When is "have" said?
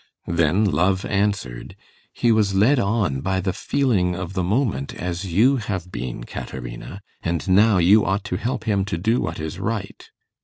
5.57-5.91